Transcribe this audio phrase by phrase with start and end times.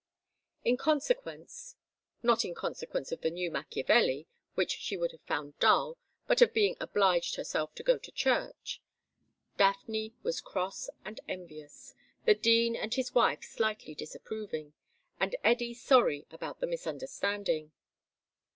[0.65, 1.75] In consequence
[2.23, 6.55] (not in consequence of The New Machiavelli, which she would have found dull, but of
[6.55, 8.81] being obliged herself to go to church),
[9.57, 11.93] Daphne was cross and envious,
[12.25, 14.73] the Dean and his wife slightly disapproving,
[15.19, 17.71] and Eddy sorry about the misunderstanding.